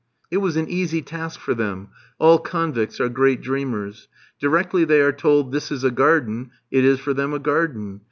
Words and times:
It 0.31 0.37
was 0.37 0.55
an 0.57 0.67
easy 0.67 1.03
task 1.03 1.39
for 1.39 1.53
them; 1.53 1.89
all 2.17 2.39
convicts 2.39 2.99
are 2.99 3.07
great 3.07 3.39
dreamers. 3.39 4.07
Directly 4.39 4.83
they 4.83 4.99
are 5.01 5.11
told 5.11 5.51
"this 5.51 5.71
is 5.71 5.83
a 5.83 5.91
garden," 5.91 6.49
it 6.71 6.83
is 6.83 6.99
for 6.99 7.13
them 7.13 7.35
a 7.35 7.37
garden. 7.39 7.99